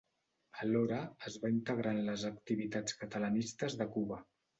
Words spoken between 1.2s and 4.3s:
es va integrar en les activitats catalanistes de Cuba.